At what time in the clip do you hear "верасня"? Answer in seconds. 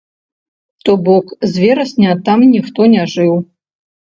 1.65-2.17